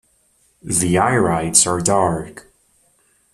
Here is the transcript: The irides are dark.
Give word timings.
The 0.63 0.95
irides 0.97 1.67
are 1.67 1.79
dark. 1.79 2.47